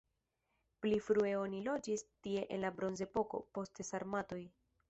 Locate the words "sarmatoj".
3.93-4.45